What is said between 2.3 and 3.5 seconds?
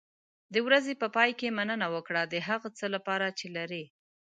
د هغه څه لپاره چې